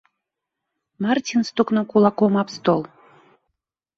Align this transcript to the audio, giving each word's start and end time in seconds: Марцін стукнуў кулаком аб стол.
Марцін 1.05 1.41
стукнуў 1.49 1.85
кулаком 1.93 2.33
аб 2.45 2.53
стол. 2.55 2.81